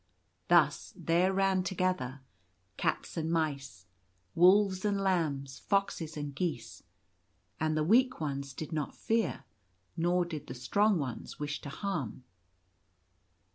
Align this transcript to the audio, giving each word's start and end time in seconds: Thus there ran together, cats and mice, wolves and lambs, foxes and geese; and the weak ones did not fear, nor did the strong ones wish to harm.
Thus 0.47 0.95
there 0.95 1.31
ran 1.31 1.61
together, 1.61 2.21
cats 2.75 3.17
and 3.17 3.31
mice, 3.31 3.85
wolves 4.33 4.83
and 4.83 4.99
lambs, 4.99 5.59
foxes 5.59 6.17
and 6.17 6.33
geese; 6.33 6.81
and 7.59 7.77
the 7.77 7.83
weak 7.83 8.19
ones 8.19 8.53
did 8.53 8.71
not 8.73 8.95
fear, 8.97 9.43
nor 9.95 10.25
did 10.25 10.47
the 10.47 10.55
strong 10.55 10.97
ones 10.97 11.37
wish 11.37 11.61
to 11.61 11.69
harm. 11.69 12.23